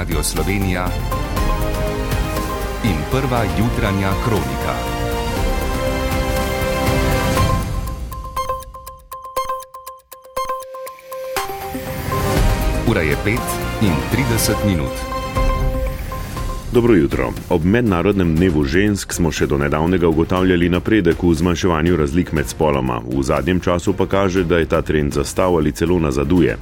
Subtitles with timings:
[0.00, 0.88] Radio Slovenija
[2.82, 4.74] in prva jutranja kronika.
[12.86, 13.38] Ura je 5
[13.80, 15.09] in 30 minut.
[16.72, 17.32] Dobro jutro.
[17.48, 23.00] Ob mednarodnem dnevu žensk smo še do nedavnega ugotavljali napredek v zmanjševanju razlik med spoloma.
[23.02, 26.54] V zadnjem času pa kaže, da je ta trend zastav ali celo nazaduje.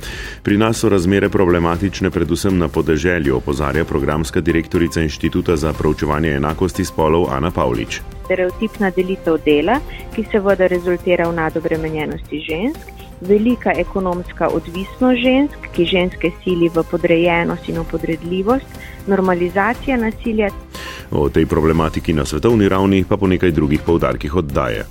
[0.43, 6.89] Pri nas so razmere problematične predvsem na podeželju, opozarja programska direktorica Inštituta za proučevanje enakosti
[6.89, 8.01] spolov Ana Pavlič.
[8.25, 9.77] Stereotipna delitev dela,
[10.17, 17.69] ki seveda rezultira v nadobremenjenosti žensk velika ekonomska odvisnost žensk, ki ženske sili v podrejenost
[17.69, 18.67] in v podredljivost,
[19.07, 20.51] normalizacija nasilja.
[21.11, 24.85] O tej problematiki na svetovni ravni pa po nekaj drugih povdarkih oddaje.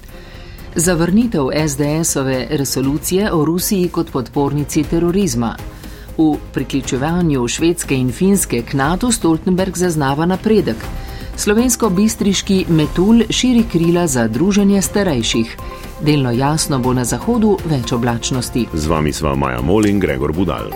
[0.76, 5.55] Zavrnitev SDS-ove resolucije o Rusiji kot podpornici terorizma.
[6.18, 10.77] V priključevanju Švedske in Finske k NATO Stoltenberg zaznava napredek.
[11.38, 15.57] Slovensko-bistriški metul širi krila za druženje starejših.
[16.02, 18.68] Delno jasno bo na zahodu več oblačnosti.
[18.74, 20.74] Z vami sva Maja Mol in Gregor Budal.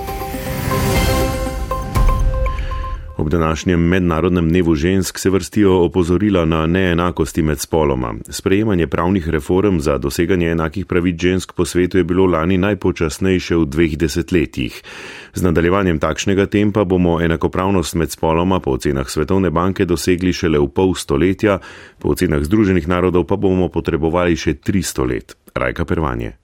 [3.31, 8.13] Današnjem mednarodnem dnevu žensk se vrstijo opozorila na neenakosti med spoloma.
[8.29, 13.65] Sprejemanje pravnih reform za doseganje enakih pravic žensk po svetu je bilo lani najpočasnejše v
[13.65, 14.81] dveh desetletjih.
[15.33, 20.67] Z nadaljevanjem takšnega tempa bomo enakopravnost med spoloma po ocenah Svetovne banke dosegli šele v
[20.67, 21.59] pol stoletja,
[21.99, 25.37] po ocenah Združenih narodov pa bomo potrebovali še 300 let.
[25.55, 26.41] Rajka Pervanje.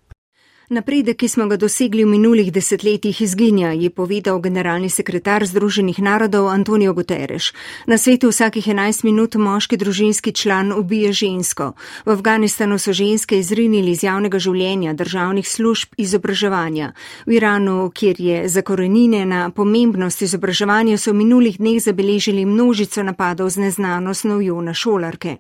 [0.70, 6.50] Napredek, ki smo ga dosegli v minulih desetletjih, izginja, je povedal generalni sekretar Združenih narodov
[6.52, 7.54] Antonijo Guterres.
[7.88, 11.72] Na svetu vsakih 11 minut moški družinski član ubije žensko.
[12.06, 16.92] V Afganistanu so ženske izrinili iz javnega življenja, državnih služb, izobraževanja.
[17.26, 23.70] V Iranu, kjer je zakorenjena pomembnost izobraževanja, so v minulih dneh zabeležili množico napadov z
[23.70, 25.38] neznano snovjo na šolarke.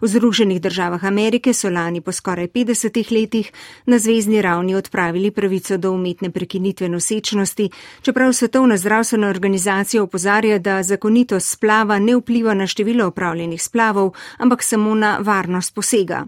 [0.00, 3.52] V Združenih državah Amerike so lani po skoraj 50 letih
[3.84, 7.70] na zvezdni ravni oni odpravili pravico do umetne prekinitve nosečnosti,
[8.02, 14.62] čeprav Svetovna zdravstvena organizacija opozarja, da zakonitost splava ne vpliva na število opravljenih splavov, ampak
[14.62, 16.24] samo na varnost posega.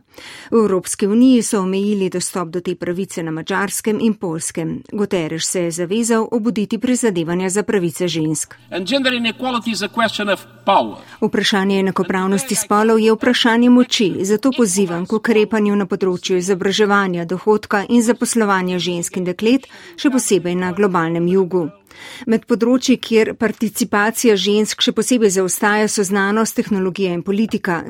[0.51, 4.83] V Evropski uniji so omejili dostop do te pravice na mačarskem in polskem.
[4.93, 8.55] Guterres se je zavezal obuditi prizadevanja za pravice žensk.
[11.21, 18.03] Vprašanje enakopravnosti spolov je vprašanje moči, zato pozivam k ukrepanju na področju izobraževanja, dohodka in
[18.03, 21.69] zaposlovanja zaposlovanja žensk in deklet, še posebej na globalnem jugu.
[22.27, 27.85] Med področji, kjer participacija žensk še posebej zaostaja, so znanost, tehnologija in politika.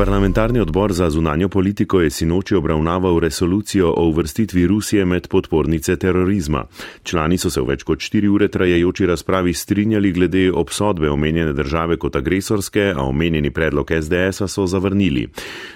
[0.00, 6.64] Parlamentarni odbor za zunanjo politiko je sinoči obravnaval resolucijo o uvrstitvi Rusije med podpornice terorizma.
[7.02, 11.98] Člani so se v več kot štiri ure trajajoči razpravi strinjali glede obsodbe omenjene države
[12.00, 15.28] kot agresorske, a omenjeni predlog SDS-a so zavrnili.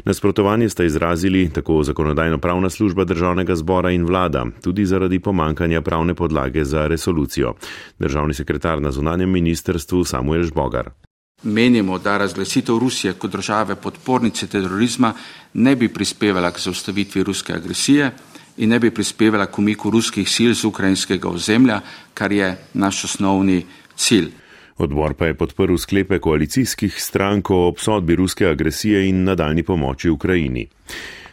[0.04, 6.64] Nasprotovanje sta izrazili tako zakonodajno-pravna služba državnega zbora in vlada, tudi zaradi pomankanja pravne podlage
[6.64, 7.54] za resolucijo.
[7.98, 11.03] Državni sekretar na zunanjem ministrstvu Samuel Žbogar.
[11.44, 15.12] Menimo, da razglasitev Rusije kot države podpornice terorizma
[15.55, 18.10] ne bi prispevala k zaustavitvi ruske agresije
[18.56, 21.81] in ne bi prispevala k umiku ruskih sil z ukrajinskega ozemlja,
[22.15, 23.66] kar je naš osnovni
[23.97, 24.31] cilj.
[24.78, 30.66] Odbor pa je podprl sklepe koalicijskih strank o obsodbi ruske agresije in nadaljni pomoči Ukrajini.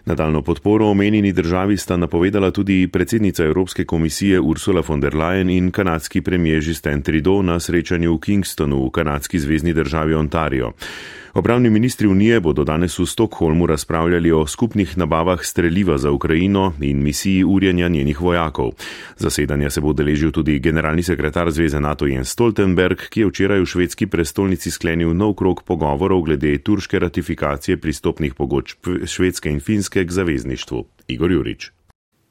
[0.06, 5.72] Nadaljno podporo omenjeni državi sta napovedala tudi predsednica Evropske komisije Ursula von der Leyen in
[5.72, 10.72] kanadski premijer Justin Trudeau na srečanju v Kingstonu v kanadski zvezdni državi Ontario.
[11.34, 17.04] Obravni ministri Unije bodo danes v Stokholmu razpravljali o skupnih nabavah streljiva za Ukrajino in
[17.04, 18.72] misiji urjenja njenih vojakov.
[19.18, 23.66] Zasedanja se bo deležil tudi generalni sekretar Zveze NATO Jens Stoltenberg, ki je včeraj v
[23.66, 30.12] švedski prestolnici sklenil nov krok pogovorov glede turške ratifikacije pristopnih pogodb Švedske in Finske k
[30.12, 30.86] zavezništvu.
[31.08, 31.72] Igor Jurič.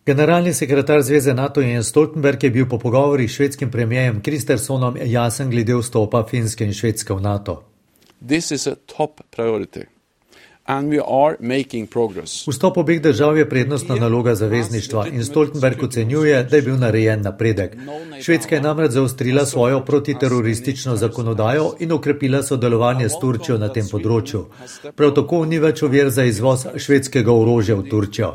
[0.06, 5.50] Generalni sekretar Zveze NATO Jens Stoltenberg je bil po pogovorih s švedskim premijejem Kristersonom jasen
[5.50, 7.69] glede vstopa Finske in Švedske v NATO.
[8.28, 9.87] This is a top priority.
[12.46, 17.76] Vstop obeh držav je prednostna naloga zavezništva in Stoltenberg ocenjuje, da je bil narejen napredek.
[18.22, 24.44] Švedska je namreč zaostrila svojo protiteroristično zakonodajo in okrepila sodelovanje s Turčijo na tem področju.
[24.94, 28.34] Prav tako ni več ovir za izvoz švedskega orožja v Turčijo.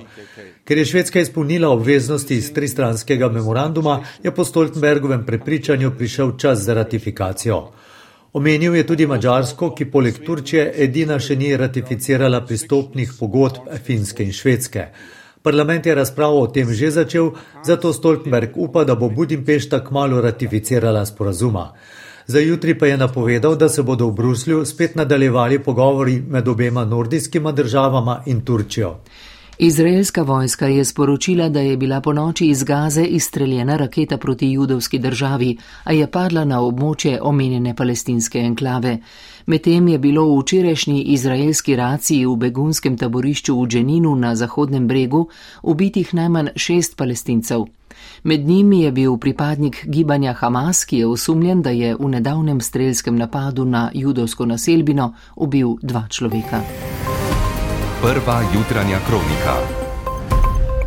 [0.65, 6.73] Ker je Švedska izpolnila obveznosti iz tristranskega memoranduma, je po Stoltenbergovem prepričanju prišel čas za
[6.73, 7.67] ratifikacijo.
[8.35, 14.33] Omenil je tudi Mačarsko, ki poleg Turčije edina še ni ratificirala pristopnih pogodb Finske in
[14.35, 14.83] Švedske.
[15.39, 17.29] Parlament je razpravo o tem že začel,
[17.63, 21.69] zato Stoltenberg upa, da bo Budimpešta kmalo ratificirala sporazuma.
[22.27, 26.83] Za jutri pa je napovedal, da se bodo v Bruslju spet nadaljevali pogovori med obema
[26.85, 28.97] nordijskima državama in Turčijo.
[29.57, 34.99] Izraelska vojska je sporočila, da je bila po noči iz Gaze izstreljena raketa proti judovski
[34.99, 38.97] državi, a je padla na območje omenjene palestinske enklave.
[39.45, 45.27] Medtem je bilo v včerajšnji izraelski raciji v begunskem taborišču v Dženinu na Zahodnem bregu
[45.63, 47.65] ubitih najmanj šest palestincev.
[48.23, 53.15] Med njimi je bil pripadnik gibanja Hamas, ki je osumljen, da je v nedavnem strelskem
[53.15, 56.61] napadu na judovsko naselbino ubil dva človeka.
[58.05, 59.55] Prva jutranja kronika.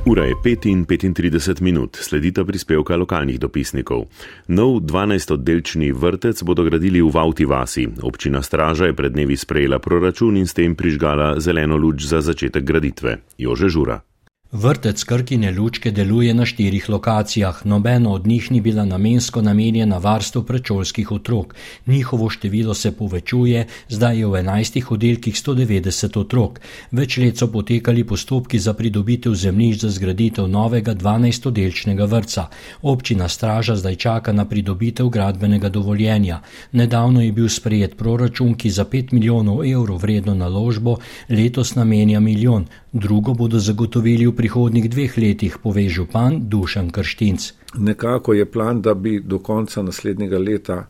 [0.06, 4.06] Ura je 5 in 35 minut, sledita prispevka lokalnih dopisnikov.
[4.48, 7.88] Nov 12-oddelčni vrtec bodo gradili v Vauti vasi.
[8.02, 12.62] Občina Straža je pred dnevi sprejela proračun in s tem prižgala zeleno luč za začetek
[12.62, 13.18] graditve.
[13.34, 14.07] Jože Žura.
[14.52, 20.42] Vrtec Krkine lučke deluje na štirih lokacijah, nobeno od njih ni bila namensko namenjena varstvu
[20.42, 21.54] predšolskih otrok.
[21.86, 26.60] Njihovo število se povečuje, zdaj je v enajstih oddelkih 190 otrok.
[26.92, 32.46] Več let so potekali postopki za pridobitev zemljišč za zgraditev novega 12-oddelčnega vrca.
[32.82, 36.40] Občina Straža zdaj čaka na pridobitev gradbenega dovoljenja.
[36.72, 40.96] Nedavno je bil sprejet proračun, ki za 5 milijonov evrov vredno naložbo
[41.28, 47.52] letos namenja milijon, drugo bodo zagotovili v prihodnjih dveh letih, pove župan Dušan Krštinc.
[47.74, 50.86] Nekako je plan, da bi do konca naslednjega leta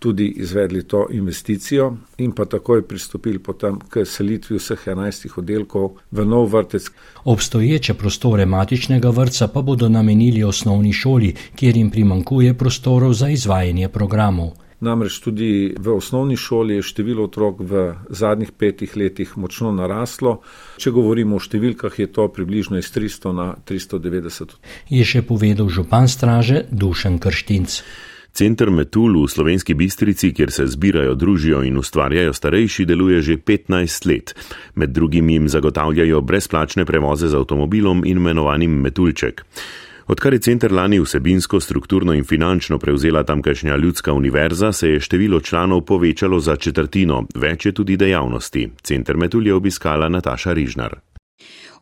[0.00, 6.24] tudi izvedli to investicijo in pa takoj pristopili potem k selitvi vseh 11 oddelkov v
[6.24, 6.88] nov vrtec.
[7.24, 13.88] Obstoječe prostore matičnega vrca pa bodo namenili osnovni šoli, kjer jim primankuje prostorov za izvajanje
[13.88, 14.50] programov.
[14.80, 20.40] Namreč tudi v osnovni šoli je število otrok v zadnjih petih letih močno naraslo.
[20.80, 24.56] Če govorimo o številkah, je to približno iz 300 na 390.
[24.88, 27.82] Je še povedal župan straže Dušan Krštinc.
[28.32, 34.06] Center Metul v slovenski bistrici, kjer se zbirajo, družijo in ustvarjajo starejši, deluje že 15
[34.06, 34.34] let.
[34.74, 39.44] Med drugim jim zagotavljajo brezplačne prevoze z avtomobilom in imenovanim Metulček.
[40.10, 45.40] Odkar je center lani vsebinsko, strukturno in finančno prevzela tamkajšnja ljudska univerza, se je število
[45.40, 48.68] članov povečalo za četrtino, več je tudi dejavnosti.
[48.82, 50.98] Center Metul je obiskala Nataša Rižnar.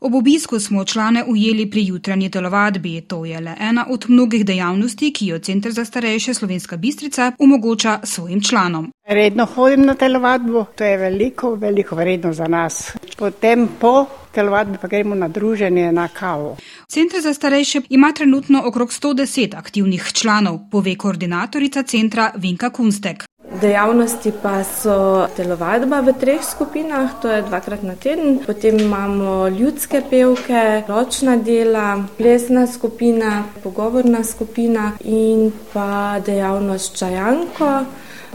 [0.00, 3.00] Ob obisku smo člane ujeli pri jutranji telovadbi.
[3.00, 8.00] To je le ena od mnogih dejavnosti, ki jo Center za starejše Slovenska Bistrica omogoča
[8.02, 8.92] svojim članom.
[9.08, 12.92] Redno hodim na telovadbo, to je veliko, veliko vredno za nas.
[13.16, 16.56] Potem po telovadbi pa gremo na druženje, na kavo.
[16.88, 23.24] Center za starejše ima trenutno okrog 110 aktivnih članov, pove koordinatorica centra Vinka Kunstek.
[23.48, 30.02] Dejavnosti pa so telovadba v treh skupinah, to je dvakrat na teden, potem imamo ljudske
[30.10, 37.72] pevke, ročna dela, plesna skupina, pogovorna skupina in pa dejavnost čajanko.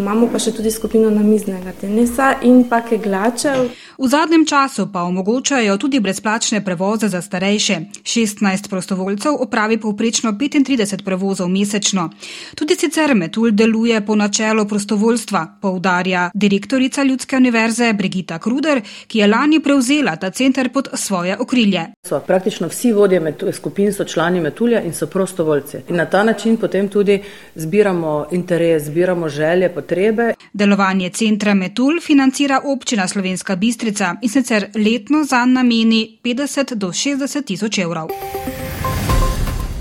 [0.01, 3.69] Imamo pa še tudi skupino namiznega tenisa in pa keglačev.
[3.97, 7.77] V zadnjem času pa omogočajo tudi brezplačne prevoze za starejše.
[8.03, 12.09] 16 prostovoljcev opravi povprečno 35 prevozov mesečno.
[12.55, 19.27] Tudi sicer Metul deluje po načelu prostovoljstva, poudarja direktorica Ljudske univerze Brigita Kruder, ki je
[19.27, 21.85] lani prevzela ta center pod svoje okrilje.
[22.03, 25.77] So praktično vsi vodje skupin so člani Metulja in so prostovoljci.
[25.89, 27.21] In na ta način potem tudi
[27.55, 30.33] zbiramo interes, zbiramo želje, potrebe.
[30.53, 33.82] Delovanje centra Metul financira občina Slovenska Bistrica
[34.21, 38.09] in sicer letno za nameni 50 do 60 tisoč evrov.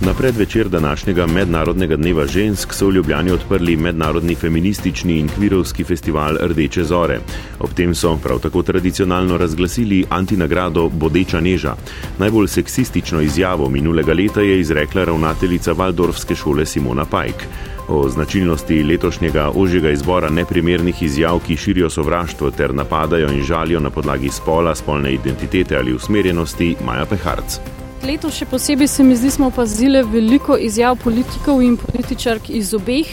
[0.07, 6.37] Na predvečer današnjega mednarodnega dneva žensk so v Ljubljani odprli mednarodni feministični in kvirovski festival
[6.41, 7.19] Rdeče zore.
[7.61, 11.75] Ob tem so prav tako tradicionalno razglasili antinagrado Bodeča neža.
[12.19, 17.47] Najbolj seksistično izjavo minulega leta je izrekla ravnateljica Valdorfske šole Simona Pajk.
[17.89, 23.91] O značilnosti letošnjega ožjega izbora neprimernih izjav, ki širijo sovraštvo ter napadajo in žalijo na
[23.91, 27.82] podlagi spola, spolne identitete ali usmerjenosti, Maja Peharc.
[28.03, 33.07] Letos še posebej se mi zdi, smo opazili veliko izjav politikov in političark iz obeh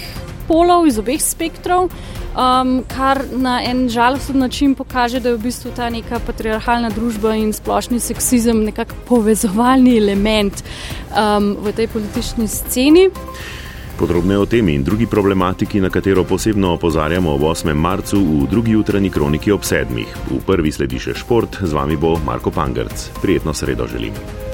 [0.48, 1.92] polov, iz obeh spektrov,
[2.34, 7.36] um, kar na en žalosten način pokaže, da je v bistvu ta neka patriarhalna družba
[7.38, 10.64] in splošni seksizem nekako povezovalni element
[11.14, 13.08] um, v tej politični sceni.
[14.00, 17.74] Podrobne o tem in drugi problematiki, na katero posebno opozarjamo ob 8.
[17.78, 20.06] marcu v drugi jutranji kroniki ob 7.
[20.34, 23.10] V prvi sledi še šport, z vami bo Marko Pangrc.
[23.22, 24.49] Prijetno sredo želim.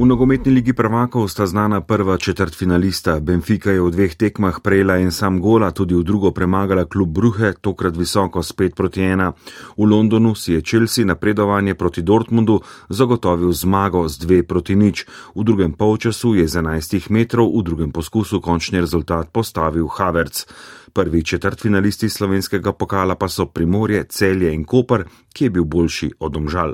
[0.00, 3.20] V nogometni ligi prvakov sta znana prva četrt finalista.
[3.20, 7.52] Benfica je v dveh tekmah prejela en sam gola, tudi v drugo premagala klub Bruhe,
[7.52, 9.36] tokrat visoko spet proti ena.
[9.76, 15.04] V Londonu si je Chelsea napredovanje proti Dortmundu zagotovil zmago z dve proti nič.
[15.36, 20.48] V drugem polčasu je z 11 metrov v drugem poskusu končni rezultat postavil Havertz.
[20.96, 26.24] Prvi četrt finalisti slovenskega pokala pa so Primorje, Celje in Koper, ki je bil boljši
[26.24, 26.72] od omžal.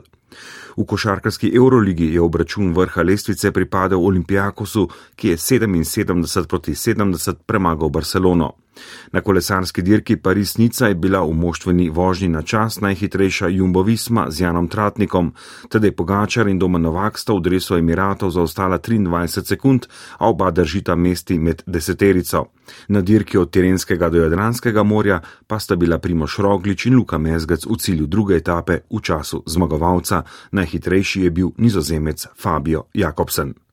[0.76, 7.88] V košarkarski Euroligi je obračun vrha lestvice pripadal Olimpijakosu, ki je 77 proti 70 premagal
[7.88, 8.52] Barcelono.
[9.12, 14.40] Na kolesarski dirki Paris-Nica je bila v moštveni vožnji na čas najhitrejša Jumbo Visma z
[14.40, 15.32] Janom Tratnikom,
[15.68, 19.86] tedaj Pogačar in Doma Novak sta v dresu Emiratov zaostala 23 sekund,
[20.18, 22.46] a oba držita mesti med deseterico.
[22.88, 27.66] Na dirki od Tirenskega do Jadranskega morja pa sta bila Primoš Roglič in Luka Mezgec
[27.66, 33.65] v cilju druge etape v času zmagovalca, najhitrejši je bil nizozemec Fabio Jakobsen.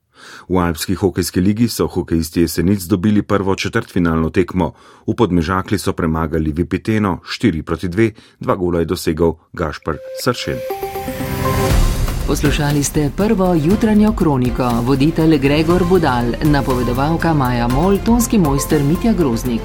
[0.48, 4.72] V Alpski hokejski ligi so hokejisti jesenic dobili prvo četrtfinalno tekmo.
[5.06, 10.58] V podmežakli so premagali Vipiteno 4 proti 2, dva gola je dosegel Gašpar Sršen.
[12.26, 19.60] Poslušali ste prvo jutranjo kroniko, voditelj Gregor Budal, napovedovalka Maja Mol, tonski mojster Mitja Groznik.